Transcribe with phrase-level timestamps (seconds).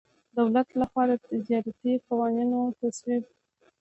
[0.37, 3.23] دولت له خوا د تجارتي قوانینو تصویب.